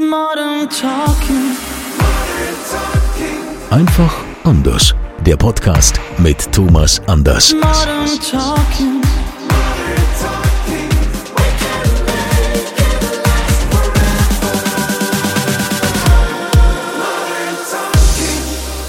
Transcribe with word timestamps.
Modern 0.00 0.68
Talking. 0.70 1.56
Einfach 3.68 4.14
anders. 4.44 4.94
Der 5.26 5.36
Podcast 5.36 5.98
mit 6.18 6.52
Thomas 6.52 7.02
Anders. 7.08 7.52
Modern 7.52 8.06
Talking. 8.20 9.02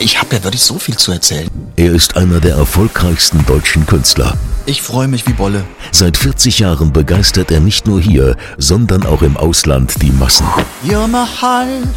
Ich 0.00 0.18
habe 0.20 0.36
ja 0.36 0.44
wirklich 0.44 0.62
so 0.62 0.78
viel 0.78 0.98
zu 0.98 1.12
erzählen. 1.12 1.48
Er 1.76 1.94
ist 1.94 2.18
einer 2.18 2.40
der 2.40 2.56
erfolgreichsten 2.56 3.46
deutschen 3.46 3.86
Künstler. 3.86 4.36
Ich 4.70 4.82
freue 4.82 5.08
mich 5.08 5.26
wie 5.26 5.32
Bolle. 5.32 5.64
Seit 5.90 6.16
40 6.16 6.60
Jahren 6.60 6.92
begeistert 6.92 7.50
er 7.50 7.58
nicht 7.58 7.88
nur 7.88 8.00
hier, 8.00 8.36
sondern 8.56 9.04
auch 9.04 9.20
im 9.22 9.36
Ausland 9.36 10.00
die 10.00 10.12
Massen. 10.12 10.46
You're 10.84 11.08
my 11.08 11.26
heart, 11.26 11.88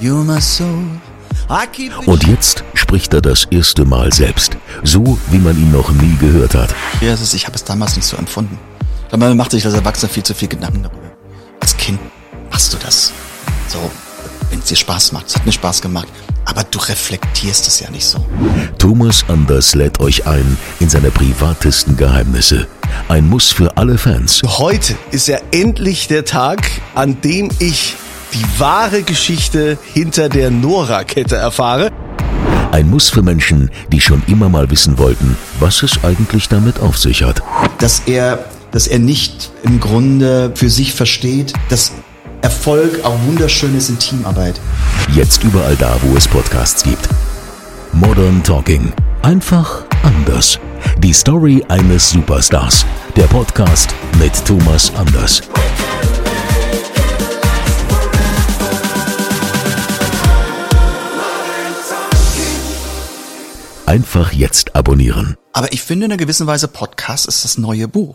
you're 0.00 0.22
my 0.22 0.40
soul. 0.40 0.84
Und 2.06 2.28
jetzt 2.28 2.62
spricht 2.74 3.12
er 3.14 3.20
das 3.20 3.46
erste 3.46 3.84
Mal 3.84 4.12
selbst. 4.12 4.56
So, 4.84 5.18
wie 5.32 5.38
man 5.38 5.58
ihn 5.58 5.72
noch 5.72 5.90
nie 5.90 6.16
gehört 6.20 6.54
hat. 6.54 6.72
Ja, 7.00 7.14
es 7.14 7.20
ist, 7.20 7.34
ich 7.34 7.48
habe 7.48 7.56
es 7.56 7.64
damals 7.64 7.96
nicht 7.96 8.06
so 8.06 8.16
empfunden. 8.16 8.60
Aber 9.10 9.26
man 9.26 9.36
macht 9.36 9.50
sich 9.50 9.66
als 9.66 9.74
Erwachsener 9.74 10.12
viel 10.12 10.22
zu 10.22 10.32
viel 10.32 10.46
Gedanken 10.46 10.84
darüber. 10.84 11.10
Als 11.58 11.76
Kind 11.76 11.98
machst 12.48 12.72
du 12.72 12.76
das. 12.78 13.12
So, 13.66 13.90
es 14.62 14.68
dir 14.68 14.76
Spaß 14.76 15.12
macht. 15.12 15.28
Es 15.28 15.36
hat 15.36 15.46
mir 15.46 15.52
Spaß 15.52 15.82
gemacht. 15.82 16.08
Aber 16.44 16.64
du 16.64 16.78
reflektierst 16.78 17.66
es 17.68 17.80
ja 17.80 17.90
nicht 17.90 18.06
so. 18.06 18.24
Thomas 18.78 19.24
Anders 19.28 19.74
lädt 19.74 20.00
euch 20.00 20.26
ein 20.26 20.56
in 20.80 20.88
seine 20.88 21.10
privatesten 21.10 21.96
Geheimnisse. 21.96 22.66
Ein 23.08 23.28
Muss 23.28 23.50
für 23.50 23.76
alle 23.76 23.98
Fans. 23.98 24.42
Heute 24.44 24.96
ist 25.10 25.28
ja 25.28 25.38
endlich 25.52 26.08
der 26.08 26.24
Tag, 26.24 26.70
an 26.94 27.20
dem 27.20 27.50
ich 27.58 27.94
die 28.32 28.44
wahre 28.58 29.02
Geschichte 29.02 29.78
hinter 29.92 30.28
der 30.28 30.50
Nora-Kette 30.50 31.36
erfahre. 31.36 31.90
Ein 32.72 32.88
Muss 32.88 33.10
für 33.10 33.22
Menschen, 33.22 33.70
die 33.92 34.00
schon 34.00 34.22
immer 34.26 34.48
mal 34.48 34.70
wissen 34.70 34.98
wollten, 34.98 35.36
was 35.58 35.82
es 35.82 36.04
eigentlich 36.04 36.48
damit 36.48 36.78
auf 36.80 36.98
sich 36.98 37.24
hat. 37.24 37.42
Dass 37.78 38.02
er, 38.06 38.44
dass 38.70 38.86
er 38.86 39.00
nicht 39.00 39.50
im 39.64 39.80
Grunde 39.80 40.52
für 40.54 40.70
sich 40.70 40.92
versteht, 40.94 41.52
dass 41.68 41.92
Erfolg 42.42 43.04
auch 43.04 43.18
wunderschön 43.26 43.76
ist 43.76 43.90
in 43.90 43.98
Teamarbeit. 43.98 44.60
Jetzt 45.14 45.44
überall 45.44 45.76
da, 45.76 45.96
wo 46.02 46.16
es 46.16 46.26
Podcasts 46.26 46.82
gibt. 46.82 47.08
Modern 47.92 48.42
Talking. 48.42 48.92
Einfach 49.22 49.84
anders. 50.02 50.58
Die 50.98 51.12
Story 51.12 51.62
eines 51.68 52.10
Superstars. 52.10 52.86
Der 53.16 53.24
Podcast 53.24 53.94
mit 54.18 54.32
Thomas 54.46 54.90
Anders. 54.96 55.42
Einfach 63.84 64.32
jetzt 64.32 64.76
abonnieren. 64.76 65.36
Aber 65.52 65.72
ich 65.72 65.82
finde 65.82 66.06
in 66.06 66.12
einer 66.12 66.18
gewissen 66.18 66.46
Weise 66.46 66.68
Podcast 66.68 67.26
ist 67.26 67.44
das 67.44 67.58
neue 67.58 67.88
Buch. 67.88 68.14